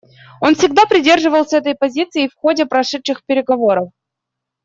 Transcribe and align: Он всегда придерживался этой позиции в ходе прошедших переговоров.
Он 0.41 0.55
всегда 0.55 0.87
придерживался 0.87 1.57
этой 1.57 1.75
позиции 1.75 2.27
в 2.27 2.33
ходе 2.33 2.65
прошедших 2.65 3.23
переговоров. 3.23 3.91